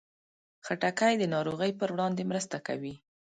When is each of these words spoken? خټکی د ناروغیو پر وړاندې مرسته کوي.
خټکی 0.65 1.13
د 1.17 1.23
ناروغیو 1.33 1.77
پر 1.79 1.89
وړاندې 1.93 2.29
مرسته 2.31 2.57
کوي. 2.67 2.93